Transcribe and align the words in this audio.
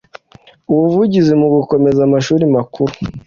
ubuvugizi 0.71 1.33
mu 1.41 1.47
gukomeza 1.55 1.99
amashuri 2.07 2.43
makuru 2.55 2.93